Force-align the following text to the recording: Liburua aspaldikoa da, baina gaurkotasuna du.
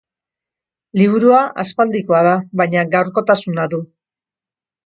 Liburua 0.99 1.41
aspaldikoa 1.65 2.23
da, 2.31 2.33
baina 2.63 2.87
gaurkotasuna 2.97 3.71
du. 3.75 3.83